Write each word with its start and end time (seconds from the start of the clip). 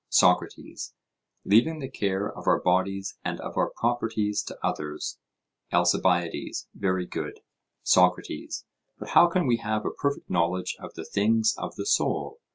SOCRATES: 0.09 0.95
Leaving 1.45 1.77
the 1.77 1.87
care 1.87 2.27
of 2.27 2.47
our 2.47 2.59
bodies 2.59 3.19
and 3.23 3.39
of 3.39 3.55
our 3.55 3.69
properties 3.69 4.41
to 4.41 4.57
others? 4.65 5.19
ALCIBIADES: 5.71 6.67
Very 6.73 7.05
good. 7.05 7.41
SOCRATES: 7.83 8.65
But 8.97 9.09
how 9.09 9.27
can 9.27 9.45
we 9.45 9.57
have 9.57 9.85
a 9.85 9.91
perfect 9.91 10.27
knowledge 10.27 10.75
of 10.79 10.95
the 10.95 11.05
things 11.05 11.53
of 11.55 11.75
the 11.75 11.85
soul? 11.85 12.39